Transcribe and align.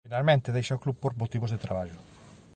Finalmente 0.07 0.53
deixa 0.55 0.77
o 0.77 0.81
club 0.83 0.97
por 1.03 1.13
motivos 1.21 1.51
de 1.51 1.61
traballo. 1.65 1.97